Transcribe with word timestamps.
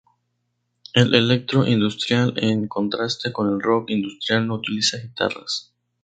El 0.95 1.13
electro-industrial 1.13 2.33
en 2.37 2.67
contraste 2.67 3.31
con 3.31 3.53
el 3.53 3.61
rock 3.61 3.91
industrial 3.91 4.47
no 4.47 4.55
utiliza 4.55 4.97
guitarras. 4.97 5.71